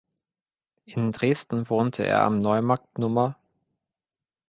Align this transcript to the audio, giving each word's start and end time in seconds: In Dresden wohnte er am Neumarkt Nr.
In 0.85 1.11
Dresden 1.11 1.69
wohnte 1.69 2.01
er 2.03 2.23
am 2.23 2.39
Neumarkt 2.39 2.97
Nr. 2.97 3.35